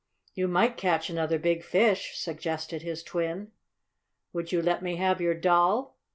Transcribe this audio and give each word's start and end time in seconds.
"You 0.33 0.47
might 0.47 0.77
catch 0.77 1.11
another 1.11 1.37
big 1.37 1.63
fish," 1.63 2.17
suggested 2.17 2.81
his 2.81 3.03
twin. 3.03 3.51
"Would 4.33 4.51
you 4.51 4.59
let 4.63 4.81
me 4.81 4.95
have 4.95 5.21
your 5.21 5.35
doll?" 5.35 5.95